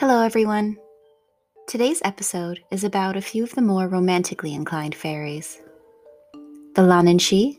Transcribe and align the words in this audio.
Hello, 0.00 0.22
everyone. 0.22 0.78
Today's 1.68 2.00
episode 2.06 2.64
is 2.70 2.84
about 2.84 3.18
a 3.18 3.20
few 3.20 3.44
of 3.44 3.54
the 3.54 3.60
more 3.60 3.86
romantically 3.86 4.54
inclined 4.54 4.94
fairies 4.94 5.60
the 6.74 6.80
Leanan 6.80 7.18
Sidhe, 7.18 7.58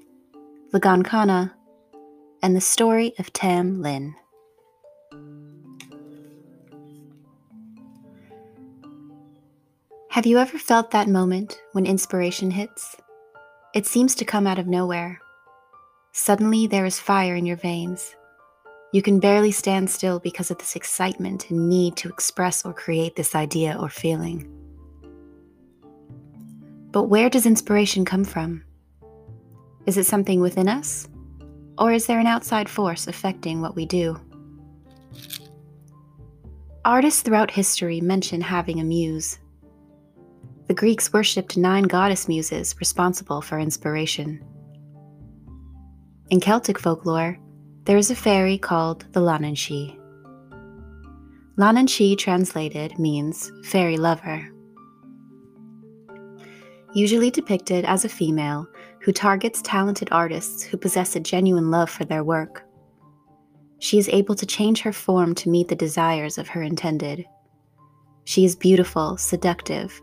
the 0.71 0.81
Gancanagh, 0.81 1.51
and 2.41 2.55
the 2.55 2.59
story 2.59 3.13
of 3.19 3.31
Tam 3.31 3.83
Lin. 3.83 4.15
Have 10.09 10.25
you 10.25 10.39
ever 10.39 10.57
felt 10.57 10.89
that 10.89 11.07
moment 11.07 11.61
when 11.73 11.85
inspiration 11.85 12.49
hits? 12.49 12.95
It 13.75 13.85
seems 13.85 14.15
to 14.15 14.25
come 14.25 14.47
out 14.47 14.57
of 14.57 14.65
nowhere. 14.65 15.21
Suddenly, 16.11 16.65
there 16.65 16.87
is 16.87 16.99
fire 16.99 17.35
in 17.35 17.45
your 17.45 17.57
veins 17.57 18.15
you 18.91 19.01
can 19.01 19.19
barely 19.19 19.51
stand 19.51 19.89
still 19.89 20.19
because 20.19 20.51
of 20.51 20.57
this 20.57 20.75
excitement 20.75 21.49
and 21.49 21.69
need 21.69 21.95
to 21.97 22.09
express 22.09 22.65
or 22.65 22.73
create 22.73 23.15
this 23.15 23.35
idea 23.35 23.77
or 23.79 23.89
feeling. 23.89 24.47
But 26.91 27.03
where 27.03 27.29
does 27.29 27.45
inspiration 27.45 28.03
come 28.03 28.25
from? 28.25 28.63
Is 29.85 29.97
it 29.97 30.05
something 30.05 30.41
within 30.41 30.67
us? 30.67 31.07
Or 31.77 31.93
is 31.93 32.05
there 32.05 32.19
an 32.19 32.27
outside 32.27 32.67
force 32.67 33.07
affecting 33.07 33.61
what 33.61 33.75
we 33.75 33.85
do? 33.85 34.19
Artists 36.83 37.21
throughout 37.21 37.49
history 37.49 38.01
mention 38.01 38.41
having 38.41 38.79
a 38.79 38.83
muse. 38.83 39.39
The 40.67 40.73
Greeks 40.73 41.13
worshipped 41.13 41.57
nine 41.57 41.83
goddess 41.83 42.27
muses 42.27 42.75
responsible 42.79 43.41
for 43.41 43.57
inspiration. 43.57 44.43
In 46.29 46.39
Celtic 46.39 46.79
folklore, 46.79 47.37
there 47.85 47.97
is 47.97 48.11
a 48.11 48.15
fairy 48.15 48.57
called 48.57 49.05
the 49.13 49.19
Leanan 49.19 49.55
Sidhe. 49.55 49.97
Lananshi 51.57 52.17
translated 52.17 52.97
means 52.99 53.51
fairy 53.63 53.97
lover. 53.97 54.47
Usually 56.93 57.31
depicted 57.31 57.85
as 57.85 58.05
a 58.05 58.09
female 58.09 58.67
who 59.01 59.11
targets 59.11 59.61
talented 59.63 60.09
artists 60.11 60.61
who 60.63 60.77
possess 60.77 61.15
a 61.15 61.19
genuine 61.19 61.71
love 61.71 61.89
for 61.89 62.05
their 62.05 62.23
work. 62.23 62.63
She 63.79 63.97
is 63.97 64.09
able 64.09 64.35
to 64.35 64.45
change 64.45 64.81
her 64.81 64.93
form 64.93 65.33
to 65.35 65.49
meet 65.49 65.67
the 65.67 65.75
desires 65.75 66.37
of 66.37 66.49
her 66.49 66.61
intended. 66.61 67.25
She 68.25 68.45
is 68.45 68.55
beautiful, 68.55 69.17
seductive, 69.17 69.99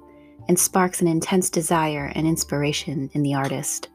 and 0.48 0.58
sparks 0.58 1.00
an 1.00 1.06
intense 1.06 1.48
desire 1.48 2.10
and 2.14 2.26
inspiration 2.26 3.08
in 3.12 3.22
the 3.22 3.34
artist. 3.34 3.88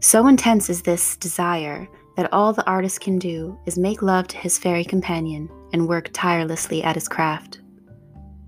So 0.00 0.26
intense 0.28 0.70
is 0.70 0.80
this 0.80 1.16
desire 1.18 1.86
that 2.16 2.32
all 2.32 2.54
the 2.54 2.66
artist 2.66 3.00
can 3.00 3.18
do 3.18 3.58
is 3.66 3.76
make 3.76 4.00
love 4.00 4.28
to 4.28 4.36
his 4.38 4.58
fairy 4.58 4.84
companion 4.84 5.50
and 5.74 5.86
work 5.86 6.08
tirelessly 6.14 6.82
at 6.82 6.94
his 6.94 7.06
craft, 7.06 7.60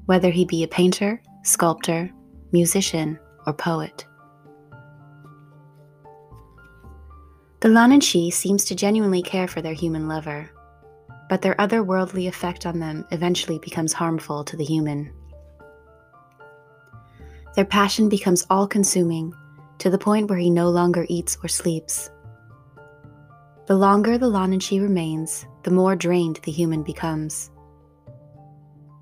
whether 0.07 0.31
he 0.31 0.47
be 0.47 0.65
a 0.65 0.69
painter, 0.69 1.23
sculptor, 1.43 2.11
musician, 2.53 3.19
or 3.47 3.53
poet. 3.53 4.07
The 7.61 7.69
Leanan 7.69 8.01
Sidhe 8.01 8.33
seems 8.33 8.65
to 8.65 8.75
genuinely 8.75 9.23
care 9.23 9.47
for 9.47 9.61
their 9.61 9.75
human 9.75 10.09
lover, 10.09 10.51
but 11.29 11.43
their 11.43 11.55
otherworldly 11.57 12.29
effect 12.29 12.65
on 12.65 12.81
them 12.81 13.05
eventually 13.11 13.59
becomes 13.59 13.93
harmful 13.93 14.43
to 14.45 14.57
the 14.57 14.65
human. 14.65 15.13
Their 17.57 17.67
passion 17.67 18.09
becomes 18.09 18.47
all 18.49 18.67
consuming 18.67 19.35
to 19.79 19.91
the 19.91 19.99
point 19.99 20.29
where 20.29 20.39
he 20.39 20.51
no 20.51 20.71
longer 20.71 21.07
eats 21.09 21.37
or 21.43 21.49
sleeps. 21.49 22.11
The 23.67 23.77
longer 23.77 24.19
the 24.19 24.31
Leanan 24.31 24.61
Sidhe 24.61 24.83
remains, 24.83 25.47
the 25.63 25.71
more 25.71 25.97
drained 25.97 26.41
the 26.43 26.53
human 26.53 26.83
becomes. 26.83 27.51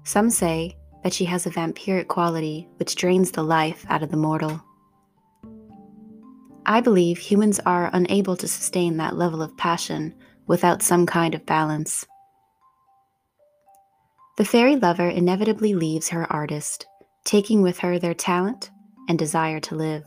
Some 0.04 0.30
say 0.30 0.76
that 1.02 1.12
she 1.12 1.24
has 1.24 1.46
a 1.46 1.50
vampiric 1.50 2.08
quality 2.08 2.68
which 2.76 2.96
drains 2.96 3.30
the 3.30 3.42
life 3.42 3.86
out 3.88 4.02
of 4.02 4.10
the 4.10 4.16
mortal. 4.16 4.62
I 6.66 6.80
believe 6.80 7.18
humans 7.18 7.58
are 7.66 7.90
unable 7.92 8.36
to 8.36 8.46
sustain 8.46 8.96
that 8.96 9.16
level 9.16 9.42
of 9.42 9.56
passion 9.56 10.14
without 10.46 10.82
some 10.82 11.06
kind 11.06 11.34
of 11.34 11.46
balance. 11.46 12.06
The 14.36 14.44
fairy 14.44 14.76
lover 14.76 15.08
inevitably 15.08 15.74
leaves 15.74 16.10
her 16.10 16.30
artist, 16.32 16.86
taking 17.24 17.62
with 17.62 17.78
her 17.78 17.98
their 17.98 18.14
talent 18.14 18.70
and 19.08 19.18
desire 19.18 19.60
to 19.60 19.74
live. 19.74 20.02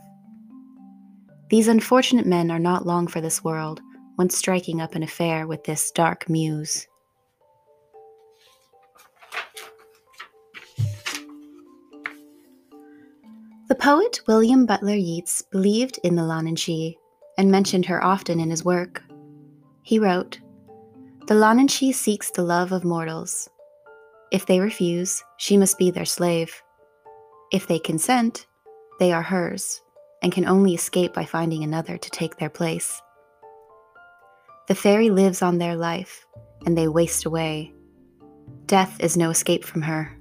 These 1.50 1.68
unfortunate 1.68 2.26
men 2.26 2.50
are 2.50 2.58
not 2.58 2.86
long 2.86 3.06
for 3.06 3.20
this 3.20 3.44
world, 3.44 3.80
once 4.16 4.36
striking 4.36 4.80
up 4.80 4.94
an 4.94 5.02
affair 5.02 5.46
with 5.46 5.64
this 5.64 5.90
dark 5.90 6.28
muse. 6.28 6.86
The 13.68 13.74
poet 13.74 14.20
William 14.26 14.66
Butler 14.66 14.94
Yeats 14.94 15.42
believed 15.42 15.98
in 16.02 16.16
the 16.16 16.22
Leanan 16.22 16.56
Sidhe 16.56 16.96
and 17.36 17.50
mentioned 17.50 17.86
her 17.86 18.02
often 18.02 18.40
in 18.40 18.50
his 18.50 18.64
work. 18.64 19.02
He 19.82 19.98
wrote, 19.98 20.40
The 21.26 21.34
Leanan 21.34 21.68
Sidhe 21.68 21.94
seeks 21.94 22.30
the 22.30 22.42
love 22.42 22.72
of 22.72 22.84
mortals. 22.84 23.50
If 24.30 24.46
they 24.46 24.60
refuse, 24.60 25.22
she 25.36 25.56
must 25.56 25.78
be 25.78 25.90
their 25.90 26.04
slave. 26.04 26.62
If 27.52 27.66
they 27.66 27.78
consent, 27.78 28.46
they 28.98 29.12
are 29.12 29.22
hers 29.22 29.82
and 30.24 30.32
can 30.32 30.48
only 30.48 30.72
escape 30.72 31.12
by 31.12 31.26
finding 31.26 31.62
another 31.62 31.98
to 31.98 32.10
take 32.10 32.38
their 32.38 32.48
place. 32.48 33.02
The 34.68 34.74
fairy 34.74 35.10
lives 35.10 35.42
on 35.42 35.58
their 35.58 35.76
life, 35.76 36.24
and 36.64 36.76
they 36.76 36.88
waste 36.88 37.26
away. 37.26 37.74
Death 38.64 38.96
is 39.00 39.18
no 39.18 39.28
escape 39.28 39.64
from 39.64 39.82
her. 39.82 40.18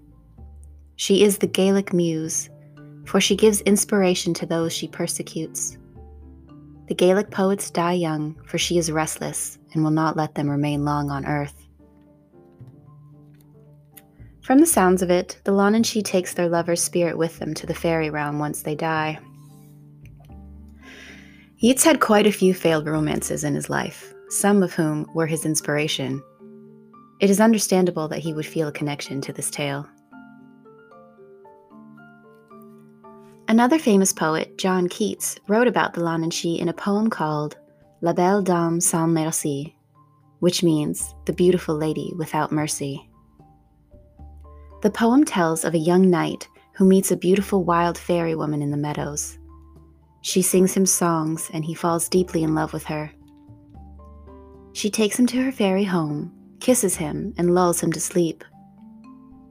She 0.98 1.24
is 1.24 1.38
the 1.38 1.48
Gaelic 1.48 1.94
muse, 1.94 2.50
for 3.06 3.22
she 3.22 3.38
gives 3.38 3.62
inspiration 3.62 4.34
to 4.34 4.46
those 4.46 4.74
she 4.74 4.90
persecutes. 4.90 5.78
The 6.90 6.96
Gaelic 6.96 7.32
poets 7.32 7.72
die 7.72 7.94
young, 7.94 8.36
for 8.46 8.58
she 8.58 8.78
is 8.78 8.92
restless 8.92 9.58
and 9.72 9.86
will 9.86 9.92
not 9.92 10.18
let 10.18 10.36
them 10.36 10.50
remain 10.50 10.84
long 10.84 11.12
on 11.12 11.26
earth. 11.26 11.66
From 14.42 14.60
the 14.60 14.66
sounds 14.66 15.02
of 15.02 15.10
it, 15.10 15.40
the 15.46 15.54
Leanan 15.54 15.84
Sidhe 15.84 16.04
takes 16.04 16.34
their 16.34 16.50
lover's 16.50 16.84
spirit 16.84 17.18
with 17.18 17.40
them 17.40 17.54
to 17.54 17.66
the 17.66 17.74
fairy 17.74 18.10
realm 18.10 18.38
once 18.38 18.64
they 18.64 18.76
die. 18.76 19.18
Yeats 21.64 21.86
had 21.86 22.02
quite 22.02 22.28
a 22.28 22.32
few 22.34 22.54
failed 22.54 22.88
romances 22.88 23.46
in 23.46 23.56
his 23.56 23.70
life, 23.70 24.14
some 24.28 24.64
of 24.64 24.74
whom 24.74 25.10
were 25.14 25.26
his 25.26 25.46
inspiration. 25.46 26.22
It 27.22 27.30
is 27.30 27.40
understandable 27.40 28.10
that 28.10 28.20
he 28.20 28.34
would 28.34 28.46
feel 28.46 28.68
a 28.68 28.72
connection 28.74 29.22
to 29.22 29.32
this 29.32 29.50
tale. 29.50 29.88
Another 33.48 33.80
famous 33.80 34.12
poet, 34.12 34.58
John 34.58 34.90
Keats, 34.90 35.40
wrote 35.48 35.70
about 35.70 35.94
the 35.94 36.02
Leanan 36.02 36.32
Sidhe 36.32 36.60
in 36.60 36.68
a 36.68 36.74
poem 36.74 37.10
called 37.10 37.56
La 38.02 38.12
Belle 38.12 38.42
Dame 38.42 38.82
sans 38.82 39.14
Merci, 39.14 39.74
which 40.40 40.64
means 40.64 41.16
the 41.24 41.32
beautiful 41.32 41.78
lady 41.78 42.12
without 42.18 42.52
mercy. 42.52 43.10
The 44.82 44.92
poem 44.92 45.24
tells 45.24 45.64
of 45.64 45.76
a 45.76 45.78
young 45.78 46.10
knight 46.10 46.46
who 46.74 46.84
meets 46.84 47.12
a 47.12 47.16
beautiful 47.16 47.64
wild 47.64 47.98
fairy 47.98 48.36
woman 48.36 48.62
in 48.62 48.72
the 48.72 48.76
meadows. 48.76 49.40
She 50.24 50.42
sings 50.42 50.74
him 50.74 50.86
songs, 50.86 51.52
and 51.54 51.66
he 51.66 51.74
falls 51.74 52.08
deeply 52.08 52.44
in 52.44 52.56
love 52.56 52.72
with 52.72 52.86
her. 52.86 53.12
She 54.72 54.90
takes 54.90 55.20
him 55.20 55.28
to 55.28 55.44
her 55.44 55.52
fairy 55.52 55.84
home, 55.84 56.32
kisses 56.62 56.96
him, 56.96 57.34
and 57.38 57.54
lulls 57.54 57.84
him 57.84 57.92
to 57.92 58.00
sleep. 58.00 58.42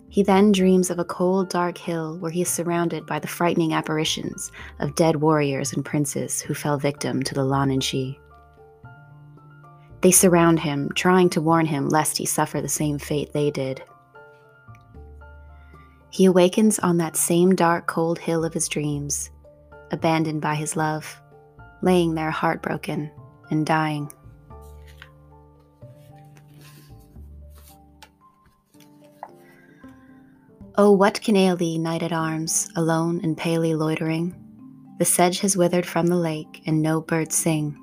He 0.09 0.23
then 0.23 0.51
dreams 0.51 0.89
of 0.89 0.99
a 0.99 1.05
cold, 1.05 1.51
dark 1.51 1.77
hill 1.77 2.19
where 2.19 2.31
he 2.31 2.41
is 2.41 2.49
surrounded 2.49 3.05
by 3.05 3.19
the 3.19 3.29
frightening 3.29 3.75
apparitions 3.75 4.51
of 4.81 4.95
dead 4.95 5.17
warriors 5.17 5.75
and 5.75 5.85
princes 5.85 6.41
who 6.41 6.55
fell 6.55 6.79
victim 6.79 7.23
to 7.23 7.35
the 7.35 7.45
Leanan 7.45 7.81
Sidhe. 7.81 8.19
They 10.01 10.11
surround 10.11 10.59
him, 10.59 10.89
trying 10.95 11.29
to 11.31 11.43
warn 11.43 11.67
him 11.67 11.91
lest 11.91 12.17
he 12.17 12.25
suffer 12.25 12.63
the 12.63 12.69
same 12.69 12.99
fate 12.99 13.35
they 13.35 13.51
did. 13.51 13.83
He 16.09 16.25
awakens 16.25 16.79
on 16.79 16.97
that 16.97 17.17
same 17.17 17.55
dark, 17.55 17.87
cold 17.87 18.19
hill 18.19 18.43
of 18.43 18.55
his 18.55 18.69
dreams 18.69 19.31
abandoned 19.93 20.41
by 20.41 20.55
his 20.55 20.75
love, 20.77 21.21
laying 21.83 22.15
there 22.15 22.31
heartbroken 22.31 23.11
and 23.51 23.65
dying. 23.67 24.11
Oh, 30.79 30.91
what 30.91 31.21
can 31.21 31.37
ail 31.37 31.55
thee, 31.55 31.77
knight 31.77 32.03
at 32.03 32.13
arms, 32.13 32.71
alone 32.77 33.21
and 33.23 33.37
palely 33.37 33.75
loitering? 33.75 34.35
The 34.99 35.05
sedge 35.05 35.41
has 35.41 35.57
withered 35.57 35.85
from 35.85 36.07
the 36.07 36.17
lake, 36.17 36.63
and 36.67 36.81
no 36.81 37.03
birds 37.03 37.37
sing. 37.37 37.79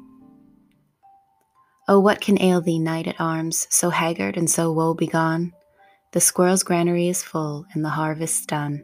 Oh, 1.88 2.00
what 2.00 2.20
can 2.20 2.42
ail 2.42 2.62
thee, 2.62 2.80
knight 2.80 3.08
at 3.08 3.22
arms, 3.22 3.68
so 3.70 3.92
haggard 3.92 4.38
and 4.38 4.50
so 4.50 4.72
woe 4.72 4.96
begone? 4.96 5.54
The 6.14 6.22
squirrel's 6.22 6.64
granary 6.64 7.10
is 7.10 7.24
full, 7.24 7.68
and 7.74 7.86
the 7.86 7.90
harvest's 7.90 8.46
done. 8.46 8.84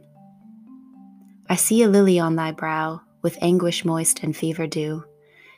I 1.48 1.56
see 1.56 1.82
a 1.82 1.88
lily 1.88 2.20
on 2.20 2.36
thy 2.36 2.52
brow, 2.52 3.00
with 3.26 3.42
anguish 3.42 3.84
moist 3.84 4.22
and 4.22 4.36
fever 4.36 4.68
dew, 4.68 5.02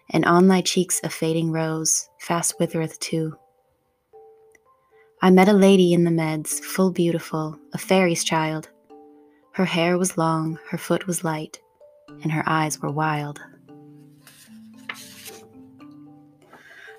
and 0.09 0.25
on 0.25 0.49
thy 0.49 0.63
cheeks 0.63 1.03
a 1.05 1.11
fading 1.11 1.53
rose 1.53 2.09
fast 2.19 2.59
withereth 2.59 2.99
too. 2.99 3.37
I 5.21 5.29
met 5.29 5.51
a 5.51 5.53
lady 5.53 5.93
in 5.93 6.05
the 6.05 6.11
meads, 6.11 6.61
full 6.61 6.91
beautiful, 6.91 7.59
a 7.75 7.77
fairy's 7.77 8.25
child. 8.25 8.71
Her 9.53 9.67
hair 9.67 9.99
was 9.99 10.17
long, 10.17 10.59
her 10.71 10.79
foot 10.79 11.07
was 11.07 11.25
light, 11.25 11.61
and 12.23 12.33
her 12.33 12.43
eyes 12.47 12.81
were 12.81 12.91
wild. 12.91 13.39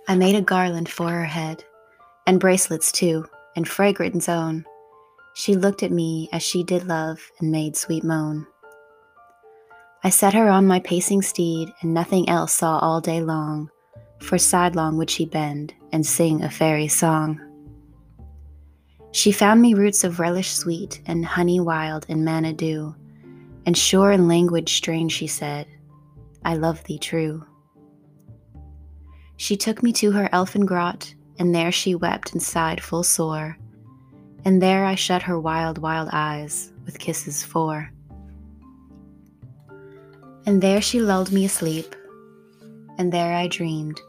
I 0.07 0.15
made 0.15 0.35
a 0.35 0.41
garland 0.43 0.87
for 0.87 1.09
her 1.09 1.25
head, 1.25 1.63
and 2.27 2.39
bracelets 2.39 2.91
too, 2.91 3.25
and 3.55 3.67
fragrant 3.67 4.21
zone. 4.21 4.65
She 5.33 5.55
looked 5.55 5.81
at 5.81 5.91
me 5.91 6.29
as 6.31 6.43
she 6.43 6.61
did 6.61 6.85
love 6.85 7.19
and 7.39 7.51
made 7.51 7.75
sweet 7.75 8.03
moan. 8.03 8.45
I 10.03 10.09
set 10.09 10.33
her 10.33 10.47
on 10.47 10.65
my 10.65 10.79
pacing 10.79 11.21
steed, 11.23 11.73
and 11.81 11.93
nothing 11.93 12.29
else 12.29 12.53
saw 12.53 12.79
all 12.79 13.01
day 13.01 13.21
long, 13.21 13.69
for 14.19 14.37
sidelong 14.37 14.97
would 14.97 15.09
she 15.09 15.25
bend 15.25 15.73
and 15.91 16.05
sing 16.05 16.41
a 16.41 16.49
fairy 16.49 16.87
song. 16.87 17.41
She 19.11 19.31
found 19.31 19.61
me 19.61 19.73
roots 19.73 20.03
of 20.03 20.19
relish 20.19 20.51
sweet, 20.51 21.01
and 21.05 21.25
honey 21.25 21.59
wild 21.59 22.05
and 22.07 22.23
manna 22.23 22.53
dew, 22.53 22.95
and 23.65 23.77
sure 23.77 24.11
in 24.11 24.27
language 24.27 24.73
strange 24.73 25.11
she 25.11 25.27
said, 25.27 25.67
I 26.45 26.55
love 26.55 26.83
thee 26.85 26.99
true. 26.99 27.45
She 29.35 29.57
took 29.57 29.83
me 29.83 29.91
to 29.93 30.11
her 30.11 30.29
elfin 30.31 30.65
grot, 30.65 31.13
and 31.39 31.53
there 31.53 31.71
she 31.71 31.95
wept 31.95 32.31
and 32.31 32.41
sighed 32.41 32.81
full 32.81 33.03
sore, 33.03 33.57
and 34.45 34.61
there 34.61 34.85
I 34.85 34.95
shut 34.95 35.23
her 35.23 35.39
wild, 35.39 35.77
wild 35.77 36.09
eyes 36.13 36.71
with 36.85 36.99
kisses 36.99 37.43
four. 37.43 37.91
And 40.45 40.61
there 40.61 40.81
she 40.81 40.99
lulled 40.99 41.31
me 41.31 41.45
asleep, 41.45 41.95
and 42.97 43.11
there 43.11 43.33
I 43.33 43.47
dreamed, 43.47 43.99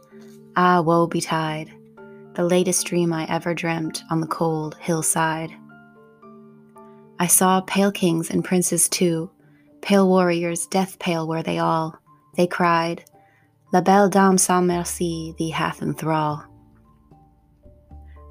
ah, 0.56 0.80
woe 0.80 1.06
betide, 1.06 1.70
the 2.34 2.44
latest 2.44 2.86
dream 2.86 3.12
I 3.12 3.26
ever 3.26 3.54
dreamt 3.54 4.02
on 4.10 4.20
the 4.20 4.26
cold 4.26 4.76
hillside. 4.80 5.50
I 7.18 7.26
saw 7.26 7.60
pale 7.60 7.92
kings 7.92 8.30
and 8.30 8.44
princes 8.44 8.88
too, 8.88 9.30
pale 9.82 10.08
warriors, 10.08 10.66
death 10.66 10.98
pale 10.98 11.28
were 11.28 11.42
they 11.42 11.58
all. 11.58 11.98
They 12.36 12.46
cried, 12.46 13.04
La 13.72 13.80
belle 13.80 14.08
dame 14.08 14.38
sans 14.38 14.66
merci 14.66 15.34
thee 15.38 15.50
hath 15.50 15.82
in 15.82 15.94
thrall. 15.94 16.44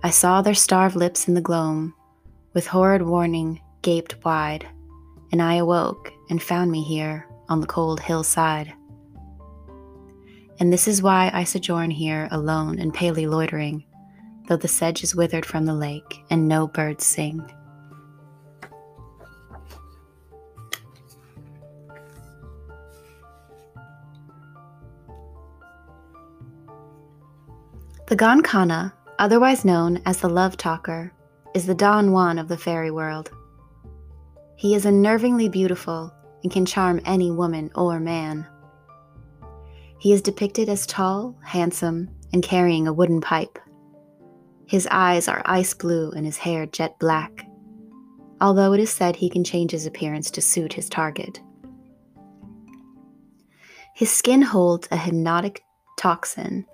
I 0.03 0.09
saw 0.09 0.41
their 0.41 0.55
starved 0.55 0.95
lips 0.95 1.27
in 1.27 1.33
the 1.33 1.41
gloam, 1.41 1.93
with 2.53 2.67
horrid 2.67 3.03
warning 3.03 3.61
gaped 3.81 4.25
wide, 4.25 4.67
and 5.31 5.41
I 5.41 5.55
awoke 5.55 6.11
and 6.29 6.41
found 6.41 6.71
me 6.71 6.81
here 6.83 7.28
on 7.49 7.59
the 7.59 7.67
cold 7.67 7.99
hillside. 7.99 8.73
And 10.59 10.71
this 10.71 10.87
is 10.87 11.01
why 11.01 11.31
I 11.33 11.43
sojourn 11.43 11.91
here 11.91 12.27
alone 12.31 12.79
and 12.79 12.93
palely 12.93 13.25
loitering, 13.25 13.83
though 14.47 14.57
the 14.57 14.67
sedge 14.67 15.03
is 15.03 15.15
withered 15.15 15.45
from 15.45 15.65
the 15.65 15.73
lake 15.73 16.23
and 16.29 16.47
no 16.47 16.67
birds 16.67 17.05
sing. 17.05 17.41
The 28.07 28.17
Gancanagh, 28.17 28.91
otherwise 29.19 29.63
known 29.63 30.01
as 30.05 30.17
the 30.17 30.29
Love 30.29 30.57
Talker, 30.57 31.13
is 31.53 31.67
the 31.67 31.75
Don 31.75 32.11
Juan 32.11 32.39
of 32.39 32.47
the 32.47 32.57
fairy 32.57 32.89
world. 32.89 33.31
He 34.55 34.73
is 34.73 34.85
unnervingly 34.85 35.49
beautiful 35.49 36.11
and 36.43 36.51
can 36.51 36.65
charm 36.65 37.01
any 37.05 37.31
woman 37.31 37.69
or 37.75 37.99
man. 37.99 38.47
He 39.99 40.13
is 40.13 40.21
depicted 40.21 40.69
as 40.69 40.87
tall, 40.87 41.35
handsome, 41.43 42.09
and 42.31 42.41
carrying 42.41 42.87
a 42.87 42.93
wooden 42.93 43.21
pipe. 43.21 43.59
His 44.65 44.87
eyes 44.91 45.27
are 45.27 45.41
ice 45.45 45.73
blue 45.73 46.11
and 46.11 46.25
his 46.25 46.37
hair 46.37 46.65
jet 46.65 46.97
black, 46.99 47.45
although 48.39 48.73
it 48.73 48.79
is 48.79 48.91
said 48.91 49.15
he 49.15 49.29
can 49.29 49.43
change 49.43 49.71
his 49.71 49.85
appearance 49.85 50.31
to 50.31 50.41
suit 50.41 50.73
his 50.73 50.87
target. 50.87 51.41
His 53.95 54.11
skin 54.11 54.41
holds 54.41 54.87
a 54.91 54.95
hypnotic 54.95 55.63
toxin, 55.97 56.65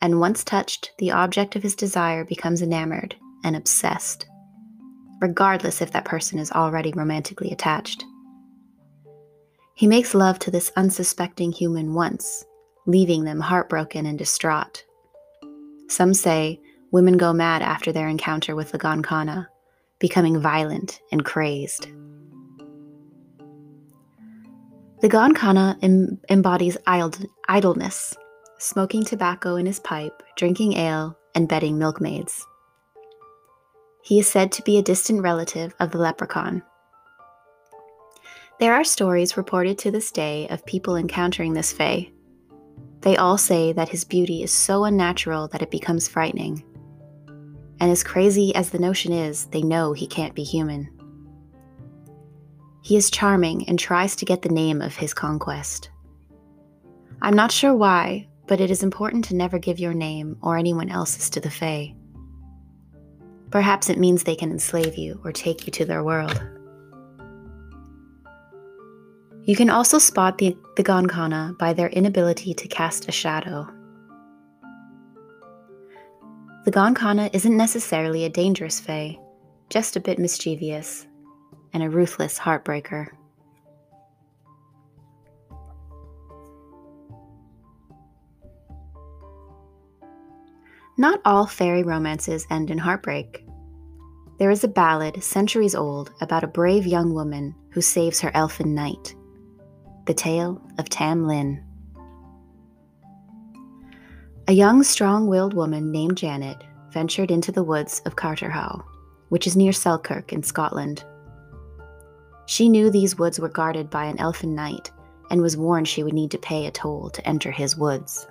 and 0.00 0.20
once 0.20 0.44
touched, 0.44 0.92
the 0.98 1.10
object 1.10 1.56
of 1.56 1.62
his 1.62 1.74
desire 1.74 2.24
becomes 2.24 2.62
enamored 2.62 3.16
and 3.42 3.56
obsessed, 3.56 4.26
regardless 5.20 5.82
if 5.82 5.90
that 5.92 6.04
person 6.04 6.38
is 6.38 6.52
already 6.52 6.92
romantically 6.92 7.50
attached. 7.50 8.04
He 9.76 9.88
makes 9.88 10.14
love 10.14 10.38
to 10.40 10.52
this 10.52 10.70
unsuspecting 10.76 11.50
human 11.50 11.94
once, 11.94 12.44
leaving 12.86 13.24
them 13.24 13.40
heartbroken 13.40 14.06
and 14.06 14.16
distraught. 14.16 14.84
Some 15.88 16.14
say 16.14 16.60
women 16.92 17.16
go 17.16 17.32
mad 17.32 17.60
after 17.60 17.90
their 17.90 18.08
encounter 18.08 18.54
with 18.54 18.70
the 18.70 18.78
Gancanagh, 18.78 19.48
becoming 19.98 20.38
violent 20.38 21.00
and 21.10 21.24
crazed. 21.24 21.88
The 25.00 25.08
Gancanagh 25.08 25.76
em- 25.82 26.20
embodies 26.30 26.78
idleness, 26.86 28.16
smoking 28.58 29.04
tobacco 29.04 29.56
in 29.56 29.66
his 29.66 29.80
pipe, 29.80 30.22
drinking 30.36 30.74
ale, 30.74 31.18
and 31.34 31.48
bedding 31.48 31.78
milkmaids. 31.78 32.46
He 34.02 34.20
is 34.20 34.28
said 34.28 34.52
to 34.52 34.62
be 34.62 34.78
a 34.78 34.82
distant 34.82 35.20
relative 35.22 35.74
of 35.80 35.90
the 35.90 35.98
leprechaun. 35.98 36.62
There 38.60 38.74
are 38.74 38.84
stories 38.84 39.36
reported 39.36 39.78
to 39.78 39.90
this 39.90 40.12
day 40.12 40.46
of 40.48 40.64
people 40.64 40.94
encountering 40.94 41.54
this 41.54 41.72
Fae. 41.72 42.08
They 43.00 43.16
all 43.16 43.36
say 43.36 43.72
that 43.72 43.88
his 43.88 44.04
beauty 44.04 44.44
is 44.44 44.52
so 44.52 44.84
unnatural 44.84 45.48
that 45.48 45.60
it 45.60 45.72
becomes 45.72 46.06
frightening. 46.06 46.62
And 47.80 47.90
as 47.90 48.04
crazy 48.04 48.54
as 48.54 48.70
the 48.70 48.78
notion 48.78 49.12
is, 49.12 49.46
they 49.46 49.60
know 49.60 49.92
he 49.92 50.06
can't 50.06 50.36
be 50.36 50.44
human. 50.44 50.88
He 52.82 52.96
is 52.96 53.10
charming 53.10 53.68
and 53.68 53.76
tries 53.76 54.14
to 54.16 54.24
get 54.24 54.42
the 54.42 54.48
name 54.48 54.80
of 54.80 54.94
his 54.94 55.12
conquest. 55.12 55.90
I'm 57.22 57.34
not 57.34 57.50
sure 57.50 57.74
why, 57.74 58.28
but 58.46 58.60
it 58.60 58.70
is 58.70 58.84
important 58.84 59.24
to 59.26 59.34
never 59.34 59.58
give 59.58 59.80
your 59.80 59.94
name 59.94 60.36
or 60.42 60.56
anyone 60.56 60.90
else's 60.90 61.28
to 61.30 61.40
the 61.40 61.50
Fae. 61.50 61.94
Perhaps 63.50 63.90
it 63.90 63.98
means 63.98 64.22
they 64.22 64.36
can 64.36 64.52
enslave 64.52 64.96
you 64.96 65.20
or 65.24 65.32
take 65.32 65.66
you 65.66 65.72
to 65.72 65.84
their 65.84 66.04
world. 66.04 66.40
You 69.46 69.54
can 69.54 69.68
also 69.68 69.98
spot 69.98 70.38
the, 70.38 70.56
the 70.76 70.82
Gancanagh 70.82 71.58
by 71.58 71.74
their 71.74 71.90
inability 71.90 72.54
to 72.54 72.68
cast 72.68 73.08
a 73.08 73.12
shadow. 73.12 73.68
The 76.64 76.70
Gancanagh 76.70 77.34
isn't 77.34 77.54
necessarily 77.54 78.24
a 78.24 78.30
dangerous 78.30 78.80
fae, 78.80 79.18
just 79.68 79.96
a 79.96 80.00
bit 80.00 80.18
mischievous 80.18 81.06
and 81.74 81.82
a 81.82 81.90
ruthless 81.90 82.38
heartbreaker. 82.38 83.08
Not 90.96 91.20
all 91.26 91.46
fairy 91.46 91.82
romances 91.82 92.46
end 92.50 92.70
in 92.70 92.78
heartbreak. 92.78 93.44
There 94.38 94.50
is 94.50 94.64
a 94.64 94.68
ballad, 94.68 95.22
centuries 95.22 95.74
old, 95.74 96.12
about 96.22 96.44
a 96.44 96.48
brave 96.48 96.86
young 96.86 97.12
woman 97.12 97.54
who 97.72 97.82
saves 97.82 98.20
her 98.20 98.30
elfin 98.34 98.74
knight. 98.74 99.14
The 100.06 100.14
Tale 100.14 100.60
of 100.76 100.90
Tam 100.90 101.26
Lin. 101.26 101.64
A 104.46 104.52
young, 104.52 104.82
strong 104.82 105.26
willed 105.28 105.54
woman 105.54 105.90
named 105.90 106.18
Janet 106.18 106.62
ventured 106.90 107.30
into 107.30 107.50
the 107.50 107.64
woods 107.64 108.02
of 108.04 108.14
Carterhaugh, 108.14 108.84
which 109.30 109.46
is 109.46 109.56
near 109.56 109.72
Selkirk 109.72 110.30
in 110.30 110.42
Scotland. 110.42 111.02
She 112.44 112.68
knew 112.68 112.90
these 112.90 113.18
woods 113.18 113.40
were 113.40 113.48
guarded 113.48 113.88
by 113.88 114.04
an 114.04 114.20
elfin 114.20 114.54
knight 114.54 114.90
and 115.30 115.40
was 115.40 115.56
warned 115.56 115.88
she 115.88 116.02
would 116.02 116.12
need 116.12 116.30
to 116.32 116.38
pay 116.38 116.66
a 116.66 116.70
toll 116.70 117.08
to 117.08 117.26
enter 117.26 117.50
his 117.50 117.74
woods. 117.74 118.26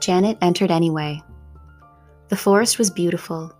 Janet 0.00 0.38
entered 0.42 0.72
anyway. 0.72 1.22
The 2.30 2.36
forest 2.36 2.78
was 2.78 2.90
beautiful. 2.90 3.55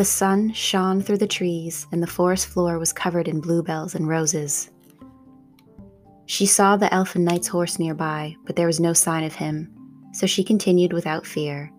The 0.00 0.04
sun 0.06 0.54
shone 0.54 1.02
through 1.02 1.18
the 1.18 1.26
trees, 1.26 1.86
and 1.92 2.02
the 2.02 2.06
forest 2.06 2.46
floor 2.46 2.78
was 2.78 2.90
covered 2.90 3.28
in 3.28 3.38
bluebells 3.42 3.94
and 3.94 4.08
roses. 4.08 4.70
She 6.24 6.46
saw 6.46 6.76
the 6.78 6.90
elfin 6.94 7.22
knight's 7.22 7.48
horse 7.48 7.78
nearby, 7.78 8.34
but 8.46 8.56
there 8.56 8.66
was 8.66 8.80
no 8.80 8.94
sign 8.94 9.24
of 9.24 9.34
him, 9.34 9.70
so 10.14 10.26
she 10.26 10.42
continued 10.42 10.94
without 10.94 11.26
fear 11.26 11.70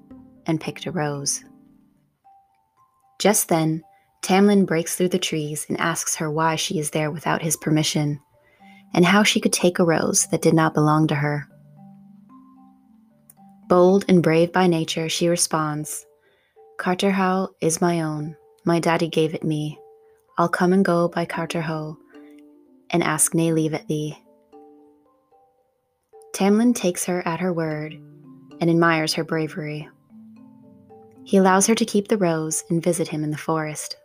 and 0.45 0.61
picked 0.61 0.85
a 0.85 0.91
rose. 0.91 1.43
Just 3.17 3.49
then, 3.49 3.81
Tamlin 4.21 4.67
breaks 4.67 4.95
through 4.95 5.09
the 5.09 5.17
trees 5.17 5.65
and 5.67 5.81
asks 5.81 6.17
her 6.17 6.29
why 6.29 6.55
she 6.55 6.77
is 6.77 6.91
there 6.91 7.09
without 7.09 7.41
his 7.41 7.57
permission, 7.57 8.19
and 8.93 9.03
how 9.03 9.23
she 9.23 9.39
could 9.39 9.51
take 9.51 9.79
a 9.79 9.83
rose 9.83 10.27
that 10.27 10.43
did 10.43 10.53
not 10.53 10.75
belong 10.75 11.07
to 11.07 11.15
her. 11.15 11.47
Bold 13.67 14.05
and 14.07 14.21
brave 14.21 14.53
by 14.53 14.67
nature, 14.67 15.09
she 15.09 15.27
responds 15.27 16.05
Carterhaugh 16.81 17.49
is 17.61 17.79
my 17.79 18.01
own. 18.01 18.35
My 18.65 18.79
daddy 18.79 19.07
gave 19.07 19.35
it 19.35 19.43
me. 19.43 19.79
I'll 20.39 20.49
come 20.49 20.73
and 20.73 20.83
go 20.83 21.07
by 21.07 21.27
Carterhaugh 21.27 21.95
and 22.89 23.03
ask 23.03 23.35
nae 23.35 23.51
leave 23.51 23.75
at 23.75 23.87
thee. 23.87 24.17
Tamlin 26.33 26.73
takes 26.73 27.05
her 27.05 27.21
at 27.27 27.39
her 27.39 27.53
word 27.53 27.93
and 28.59 28.67
admires 28.67 29.13
her 29.13 29.23
bravery. 29.23 29.87
He 31.23 31.37
allows 31.37 31.67
her 31.67 31.75
to 31.75 31.85
keep 31.85 32.07
the 32.07 32.17
rose 32.17 32.63
and 32.71 32.81
visit 32.81 33.07
him 33.07 33.23
in 33.23 33.29
the 33.29 33.37
forest. 33.37 33.95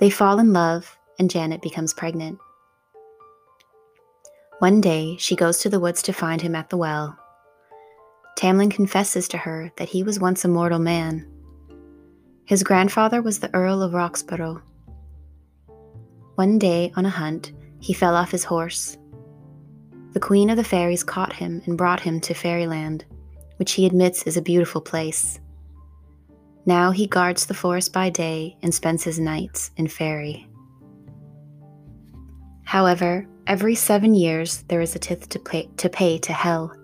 They 0.00 0.08
fall 0.08 0.38
in 0.38 0.54
love, 0.54 0.96
and 1.18 1.30
Janet 1.30 1.60
becomes 1.60 1.92
pregnant. 1.92 2.38
One 4.60 4.80
day, 4.80 5.18
she 5.18 5.36
goes 5.36 5.58
to 5.58 5.68
the 5.68 5.80
woods 5.80 6.00
to 6.04 6.14
find 6.14 6.40
him 6.40 6.54
at 6.54 6.70
the 6.70 6.78
well. 6.78 7.18
Tamlin 8.38 8.70
confesses 8.70 9.26
to 9.26 9.36
her 9.36 9.72
that 9.78 9.88
he 9.88 10.04
was 10.04 10.20
once 10.20 10.44
a 10.44 10.48
mortal 10.48 10.78
man. 10.78 11.26
His 12.44 12.62
grandfather 12.62 13.20
was 13.20 13.40
the 13.40 13.52
Earl 13.52 13.82
of 13.82 13.94
Roxburgh. 13.94 14.62
One 16.36 16.56
day, 16.56 16.92
on 16.94 17.04
a 17.04 17.10
hunt, 17.10 17.50
he 17.80 17.92
fell 17.92 18.14
off 18.14 18.30
his 18.30 18.44
horse. 18.44 18.96
The 20.12 20.20
Queen 20.20 20.50
of 20.50 20.56
the 20.56 20.62
Fairies 20.62 21.02
caught 21.02 21.32
him 21.32 21.62
and 21.66 21.76
brought 21.76 21.98
him 21.98 22.20
to 22.20 22.32
Fairyland, 22.32 23.04
which 23.56 23.72
he 23.72 23.86
admits 23.86 24.22
is 24.22 24.36
a 24.36 24.40
beautiful 24.40 24.80
place. 24.80 25.40
Now 26.64 26.92
he 26.92 27.08
guards 27.08 27.46
the 27.46 27.54
forest 27.54 27.92
by 27.92 28.08
day 28.08 28.56
and 28.62 28.72
spends 28.72 29.02
his 29.02 29.18
nights 29.18 29.72
in 29.76 29.88
Fairy. 29.88 30.48
However, 32.62 33.26
every 33.48 33.74
seven 33.74 34.14
years 34.14 34.62
there 34.68 34.80
is 34.80 34.94
a 34.94 35.00
tithe 35.00 35.24
to 35.24 35.40
pay, 35.40 35.68
to 35.78 35.88
pay 35.88 36.18
to 36.18 36.32
Hell, 36.32 36.77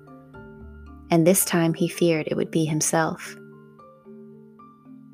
and 1.14 1.24
this 1.24 1.44
time 1.44 1.72
he 1.72 1.86
feared 1.86 2.26
it 2.26 2.36
would 2.36 2.50
be 2.50 2.64
himself. 2.64 3.36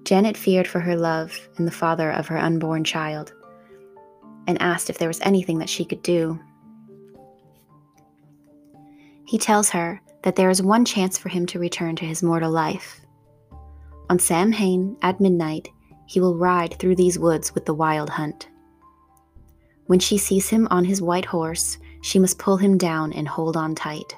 Janet 0.04 0.34
feared 0.34 0.66
for 0.66 0.80
her 0.80 0.96
love 0.96 1.38
and 1.58 1.66
the 1.66 1.70
father 1.72 2.10
of 2.10 2.26
her 2.26 2.38
unborn 2.38 2.84
child, 2.84 3.34
and 4.46 4.60
asked 4.62 4.88
if 4.88 4.96
there 4.96 5.08
was 5.08 5.20
anything 5.20 5.58
that 5.58 5.68
she 5.68 5.84
could 5.84 6.02
do. 6.02 6.40
He 9.26 9.36
tells 9.36 9.68
her 9.68 10.00
that 10.22 10.36
there 10.36 10.48
is 10.48 10.62
one 10.62 10.86
chance 10.86 11.18
for 11.18 11.28
him 11.28 11.44
to 11.44 11.58
return 11.58 11.96
to 11.96 12.06
his 12.06 12.22
mortal 12.22 12.50
life. 12.50 13.02
On 14.08 14.18
Samhain, 14.18 14.96
at 15.02 15.20
midnight, 15.20 15.68
he 16.06 16.18
will 16.18 16.38
ride 16.38 16.78
through 16.78 16.96
these 16.96 17.18
woods 17.18 17.54
with 17.54 17.66
the 17.66 17.74
wild 17.74 18.08
hunt. 18.08 18.48
When 19.84 19.98
she 19.98 20.16
sees 20.16 20.48
him 20.48 20.66
on 20.70 20.86
his 20.86 21.02
white 21.02 21.26
horse, 21.26 21.76
she 22.00 22.18
must 22.18 22.38
pull 22.38 22.56
him 22.56 22.78
down 22.78 23.12
and 23.12 23.28
hold 23.28 23.54
on 23.54 23.74
tight. 23.74 24.16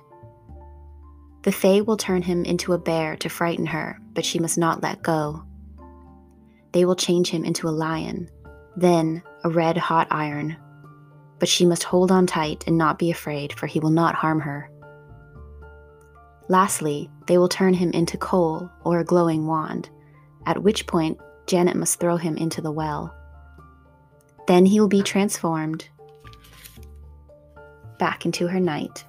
The 1.43 1.53
Fae 1.53 1.81
will 1.81 1.97
turn 1.97 2.23
him 2.23 2.45
into 2.45 2.73
a 2.73 2.79
bear 2.79 3.17
to 3.17 3.29
frighten 3.29 3.67
her, 3.67 3.99
but 4.15 4.25
she 4.25 4.39
must 4.39 4.57
not 4.57 4.83
let 4.83 5.03
go. 5.03 5.45
They 6.73 6.85
will 6.85 6.95
change 6.95 7.31
him 7.31 7.45
into 7.45 7.69
a 7.69 7.71
lion, 7.71 8.31
then 8.77 9.23
a 9.45 9.51
red 9.51 9.77
hot 9.77 10.07
iron. 10.11 10.57
But 11.41 11.49
she 11.49 11.67
must 11.67 11.83
hold 11.83 12.13
on 12.13 12.27
tight 12.27 12.65
and 12.69 12.79
not 12.79 12.99
be 12.99 13.11
afraid, 13.11 13.53
for 13.53 13.67
he 13.67 13.81
will 13.81 13.91
not 13.91 14.15
harm 14.15 14.41
her. 14.41 14.71
Lastly, 16.49 17.11
they 17.27 17.39
will 17.39 17.49
turn 17.49 17.75
him 17.75 17.91
into 17.91 18.17
coal 18.17 18.71
or 18.85 19.01
a 19.01 19.05
glowing 19.05 19.47
wand, 19.47 19.91
at 20.47 20.63
which 20.63 20.87
point 20.87 21.19
Janet 21.47 21.77
must 21.77 21.99
throw 21.99 22.17
him 22.17 22.37
into 22.37 22.61
the 22.61 22.71
well. 22.71 23.15
Then 24.47 24.67
he 24.67 24.79
will 24.79 24.89
be 24.89 25.03
transformed 25.03 25.89
back 27.99 28.25
into 28.25 28.49
her 28.49 28.61
knight. 28.61 29.05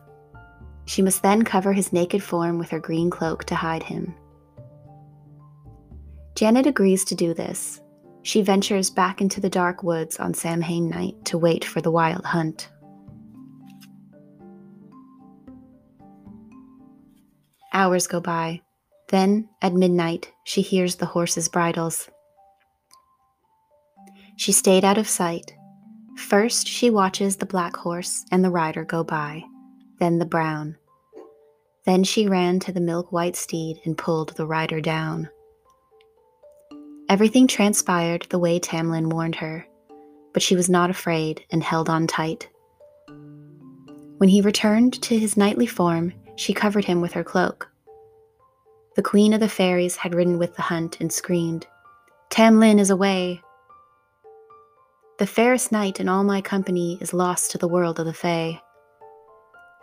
She 0.86 1.02
must 1.02 1.24
then 1.24 1.44
cover 1.44 1.74
his 1.74 1.94
naked 1.94 2.22
form 2.22 2.58
with 2.60 2.70
her 2.70 2.80
green 2.80 3.10
cloak 3.10 3.46
to 3.46 3.56
hide 3.56 3.84
him. 3.84 4.14
Janet 6.36 6.68
agrees 6.68 7.06
to 7.06 7.16
do 7.16 7.34
this. 7.34 7.80
She 8.24 8.42
ventures 8.42 8.90
back 8.90 9.22
into 9.22 9.40
the 9.40 9.50
dark 9.50 9.84
woods 9.84 10.18
on 10.18 10.34
Samhain 10.34 10.90
night 10.90 11.26
to 11.26 11.38
wait 11.38 11.64
for 11.64 11.82
the 11.82 11.92
wild 11.92 12.26
hunt. 12.26 12.70
Hours 17.74 18.08
go 18.08 18.20
by. 18.20 18.62
Then, 19.10 19.50
at 19.62 19.74
midnight, 19.74 20.32
she 20.44 20.62
hears 20.62 20.96
the 20.96 21.06
horses' 21.06 21.50
bridles. 21.50 22.10
She 24.38 24.52
stayed 24.52 24.86
out 24.86 24.98
of 24.98 25.08
sight. 25.08 25.54
First, 26.18 26.68
she 26.68 26.90
watches 26.90 27.38
the 27.38 27.46
black 27.46 27.76
horse 27.76 28.26
and 28.32 28.44
the 28.44 28.50
rider 28.50 28.86
go 28.86 29.04
by, 29.04 29.44
then 30.04 30.20
the 30.20 30.26
brown. 30.26 30.76
Then 31.86 32.04
she 32.04 32.28
ran 32.28 32.60
to 32.60 32.74
the 32.74 32.82
milk 32.82 33.14
white 33.14 33.38
steed 33.38 33.80
and 33.86 33.98
pulled 33.98 34.36
the 34.36 34.46
rider 34.46 34.82
down. 34.82 35.30
Everything 37.08 37.48
transpired 37.48 38.28
the 38.30 38.38
way 38.38 38.60
Tamlin 38.60 39.10
warned 39.10 39.36
her, 39.36 39.66
but 40.34 40.44
she 40.44 40.58
was 40.58 40.70
not 40.70 40.90
afraid 40.90 41.46
and 41.52 41.64
held 41.64 41.90
on 41.90 42.06
tight. 42.06 42.50
When 44.18 44.28
he 44.28 44.42
returned 44.42 45.02
to 45.04 45.18
his 45.18 45.38
knightly 45.38 45.68
form, 45.68 46.12
she 46.36 46.54
covered 46.54 46.84
him 46.84 47.00
with 47.00 47.14
her 47.14 47.24
cloak. 47.24 47.70
The 48.98 49.04
queen 49.04 49.32
of 49.32 49.40
the 49.40 49.48
fairies 49.48 49.96
had 49.96 50.14
ridden 50.14 50.38
with 50.38 50.54
the 50.58 50.64
hunt 50.64 51.00
and 51.00 51.14
screamed, 51.14 51.66
Tamlin 52.30 52.78
is 52.78 52.90
away! 52.90 53.42
The 55.18 55.28
fairest 55.28 55.72
knight 55.72 56.02
in 56.02 56.10
all 56.10 56.26
my 56.26 56.42
company 56.42 56.98
is 57.00 57.14
lost 57.14 57.52
to 57.52 57.58
the 57.58 57.70
world 57.70 58.02
of 58.02 58.06
the 58.06 58.14
Fae. 58.14 58.62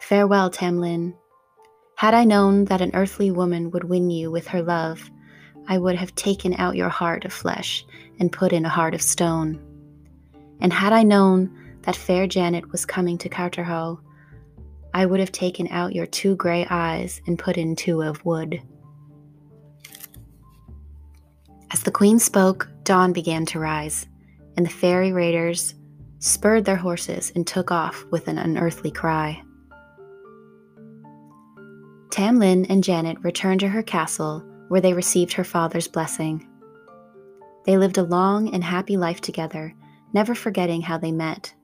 Farewell, 0.01 0.51
Tamlin. 0.51 1.15
Had 1.95 2.15
I 2.15 2.25
known 2.25 2.65
that 2.65 2.81
an 2.81 2.91
earthly 2.95 3.31
woman 3.31 3.71
would 3.71 3.85
win 3.85 4.11
you 4.11 4.31
with 4.31 4.49
her 4.49 4.63
love, 4.63 5.11
I 5.69 5.79
would 5.79 5.95
have 5.95 6.15
taken 6.15 6.55
out 6.55 6.75
your 6.75 6.89
heart 6.89 7.25
of 7.25 7.33
flesh 7.33 7.85
and 8.19 8.33
put 8.33 8.53
in 8.53 8.65
a 8.65 8.71
heart 8.71 8.95
of 8.95 9.03
stone. 9.03 9.61
And 10.61 10.73
had 10.73 10.93
I 10.93 11.03
known 11.03 11.79
that 11.83 11.95
fair 11.95 12.27
Janet 12.27 12.73
was 12.73 12.87
coming 12.87 13.19
to 13.19 13.29
Carterhaugh, 13.29 14.01
I 14.93 15.07
would 15.07 15.21
have 15.21 15.33
taken 15.33 15.69
out 15.69 15.95
your 15.95 16.07
two 16.07 16.35
grey 16.35 16.67
eyes 16.69 17.21
and 17.27 17.39
put 17.39 17.57
in 17.57 17.77
two 17.77 18.03
of 18.03 18.25
wood. 18.25 18.61
As 21.73 21.83
the 21.83 21.93
queen 21.93 22.19
spoke, 22.19 22.69
dawn 22.83 23.13
began 23.13 23.47
to 23.47 23.61
rise, 23.61 24.07
and 24.57 24.67
the 24.67 24.71
fairy 24.71 25.13
raiders 25.13 25.75
spurred 26.19 26.65
their 26.65 26.77
horses 26.77 27.31
and 27.35 27.47
took 27.47 27.71
off 27.71 28.05
with 28.11 28.27
an 28.27 28.39
unearthly 28.39 28.91
cry. 28.91 29.43
Tamlin 32.11 32.67
and 32.69 32.83
Janet 32.83 33.19
returned 33.23 33.61
to 33.61 33.69
her 33.69 33.83
castle 33.83 34.45
where 34.69 34.81
they 34.81 34.93
received 34.93 35.33
her 35.33 35.45
father's 35.45 35.89
blessing. 35.89 36.47
They 37.67 37.79
lived 37.79 37.99
a 37.99 38.03
long 38.03 38.53
and 38.55 38.65
happy 38.65 38.97
life 38.97 39.21
together, 39.21 39.75
never 40.13 40.35
forgetting 40.35 40.83
how 40.83 40.99
they 40.99 41.13
met. 41.13 41.55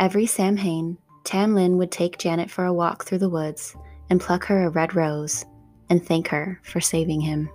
Every 0.00 0.26
Samhain, 0.26 0.96
Tamlin 1.24 1.76
would 1.76 1.90
take 1.90 2.18
Janet 2.18 2.50
for 2.50 2.64
a 2.64 2.72
walk 2.72 3.04
through 3.04 3.18
the 3.18 3.28
woods 3.28 3.76
and 4.08 4.20
pluck 4.20 4.44
her 4.44 4.64
a 4.64 4.70
red 4.70 4.94
rose 4.94 5.44
and 5.90 6.04
thank 6.04 6.28
her 6.28 6.60
for 6.62 6.80
saving 6.80 7.20
him. 7.20 7.50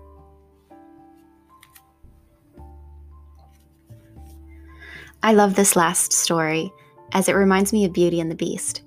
I 5.23 5.33
love 5.33 5.55
this 5.55 5.75
last 5.75 6.11
story 6.11 6.71
as 7.13 7.29
it 7.29 7.33
reminds 7.33 7.71
me 7.71 7.85
of 7.85 7.93
Beauty 7.93 8.19
and 8.19 8.29
the 8.29 8.35
Beast. 8.35 8.81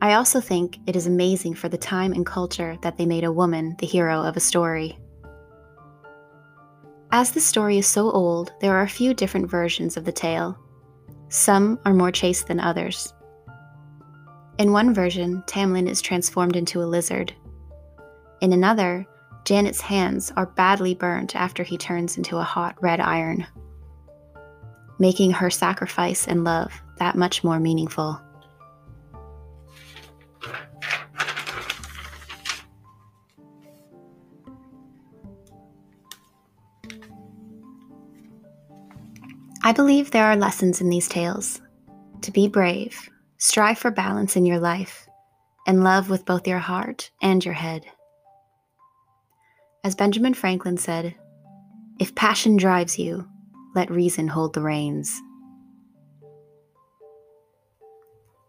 I 0.00 0.14
also 0.14 0.40
think 0.40 0.78
it 0.86 0.96
is 0.96 1.06
amazing 1.06 1.54
for 1.54 1.68
the 1.68 1.78
time 1.78 2.12
and 2.12 2.26
culture 2.26 2.76
that 2.82 2.96
they 2.96 3.06
made 3.06 3.24
a 3.24 3.32
woman 3.32 3.76
the 3.78 3.86
hero 3.86 4.20
of 4.22 4.36
a 4.36 4.40
story. 4.40 4.98
As 7.12 7.32
the 7.32 7.40
story 7.40 7.78
is 7.78 7.86
so 7.86 8.10
old, 8.10 8.52
there 8.60 8.76
are 8.76 8.82
a 8.82 8.88
few 8.88 9.14
different 9.14 9.50
versions 9.50 9.96
of 9.96 10.04
the 10.04 10.12
tale. 10.12 10.58
Some 11.28 11.78
are 11.84 11.94
more 11.94 12.12
chaste 12.12 12.46
than 12.46 12.60
others. 12.60 13.14
In 14.58 14.72
one 14.72 14.92
version, 14.92 15.42
Tamlin 15.46 15.88
is 15.88 16.02
transformed 16.02 16.56
into 16.56 16.82
a 16.82 16.84
lizard. 16.84 17.32
In 18.40 18.52
another, 18.52 19.06
Janet's 19.44 19.80
hands 19.80 20.32
are 20.36 20.46
badly 20.46 20.94
burnt 20.94 21.36
after 21.36 21.62
he 21.62 21.78
turns 21.78 22.16
into 22.16 22.36
a 22.36 22.42
hot 22.42 22.76
red 22.82 23.00
iron 23.00 23.46
making 24.98 25.32
her 25.32 25.50
sacrifice 25.50 26.26
and 26.26 26.44
love 26.44 26.72
that 26.98 27.16
much 27.16 27.44
more 27.44 27.60
meaningful. 27.60 28.20
I 39.66 39.72
believe 39.72 40.12
there 40.12 40.26
are 40.26 40.36
lessons 40.36 40.80
in 40.80 40.90
these 40.90 41.08
tales. 41.08 41.60
To 42.22 42.30
be 42.30 42.46
brave, 42.46 43.10
strive 43.38 43.76
for 43.76 43.90
balance 43.90 44.36
in 44.36 44.46
your 44.46 44.60
life, 44.60 45.08
and 45.66 45.82
love 45.82 46.08
with 46.08 46.24
both 46.24 46.46
your 46.46 46.60
heart 46.60 47.10
and 47.20 47.44
your 47.44 47.54
head. 47.54 47.84
As 49.82 49.96
Benjamin 49.96 50.34
Franklin 50.34 50.76
said, 50.76 51.16
if 51.98 52.14
passion 52.14 52.56
drives 52.56 52.96
you, 52.96 53.28
let 53.74 53.90
reason 53.90 54.28
hold 54.28 54.54
the 54.54 54.62
reins. 54.62 55.20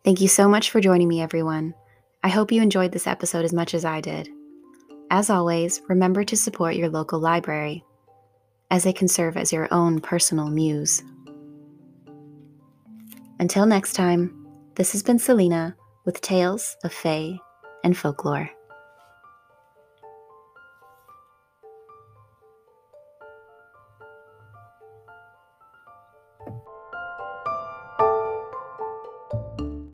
Thank 0.05 0.21
you 0.21 0.27
so 0.27 0.47
much 0.47 0.69
for 0.69 0.81
joining 0.81 1.07
me, 1.07 1.19
everyone. 1.19 1.73
I 2.23 2.27
hope 2.27 2.51
you 2.51 2.61
enjoyed 2.61 2.91
this 2.91 3.07
episode 3.07 3.43
as 3.43 3.53
much 3.53 3.73
as 3.73 3.85
I 3.85 4.01
did. 4.01 4.29
As 5.09 5.31
always, 5.31 5.81
remember 5.89 6.23
to 6.25 6.37
support 6.37 6.75
your 6.75 6.89
local 6.89 7.19
library, 7.19 7.83
as 8.69 8.83
they 8.83 8.93
can 8.93 9.07
serve 9.07 9.37
as 9.37 9.53
your 9.53 9.67
own 9.71 9.99
personal 9.99 10.49
muse. 10.49 11.03
Until 13.39 13.65
next 13.65 13.93
time, 13.93 14.47
this 14.75 14.91
has 14.91 15.03
been 15.03 15.19
Selena 15.19 15.75
with 16.05 16.21
tales 16.21 16.75
of 16.83 16.93
fae 16.93 17.37
and 17.83 17.97
folklore. 17.97 18.49